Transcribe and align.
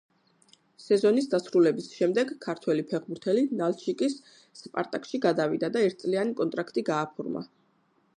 სეზონის 0.83 1.25
დასრულების 1.33 1.89
შემდეგ 1.97 2.31
ქართველი 2.45 2.85
ფეხბურთელი 2.93 3.43
ნალჩიკის 3.59 4.15
„სპარტაკში“ 4.63 5.21
გადავიდა 5.27 5.71
და 5.77 5.85
ერთწლიანი 5.89 6.35
კონტრაქტი 6.41 6.85
გააფორმა. 6.89 7.45